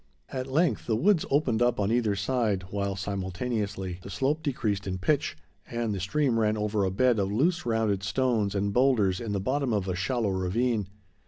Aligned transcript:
At 0.29 0.47
length 0.47 0.87
the 0.87 0.95
woods 0.95 1.25
opened 1.29 1.61
up 1.61 1.79
on 1.79 1.91
either 1.91 2.15
side, 2.15 2.63
while, 2.71 2.95
simultaneously, 2.95 3.99
the 4.01 4.09
slope 4.09 4.41
decreased 4.41 4.87
in 4.87 4.97
pitch, 4.97 5.37
and 5.69 5.93
the 5.93 5.99
stream 5.99 6.39
ran 6.39 6.57
over 6.57 6.83
a 6.83 6.89
bed 6.89 7.19
of 7.19 7.31
loose, 7.31 7.67
rounded 7.67 8.01
stones 8.01 8.55
and 8.55 8.73
boulders 8.73 9.21
in 9.21 9.31
the 9.31 9.39
bottom 9.39 9.71
of 9.71 9.87
a 9.87 9.93
shallow 9.95 10.29
ravine. 10.29 10.87